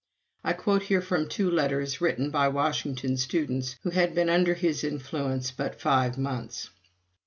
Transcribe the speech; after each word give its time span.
I 0.43 0.53
quote 0.53 0.81
here 0.81 0.99
from 0.99 1.29
two 1.29 1.51
letters 1.51 2.01
written 2.01 2.31
by 2.31 2.47
Washington 2.47 3.17
students 3.17 3.75
who 3.83 3.91
had 3.91 4.15
been 4.15 4.31
under 4.31 4.55
his 4.55 4.83
influence 4.83 5.51
but 5.51 5.79
five 5.79 6.17
months. 6.17 6.71